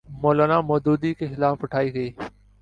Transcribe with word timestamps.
مو 0.21 0.29
لانا 0.37 0.57
مودودی 0.67 1.11
کے 1.17 1.25
خلاف 1.33 1.57
اٹھائی 1.63 1.89
گی۔ 1.95 2.07